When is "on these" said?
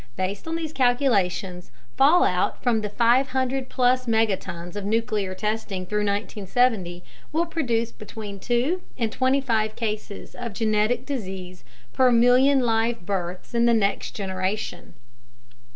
0.47-0.73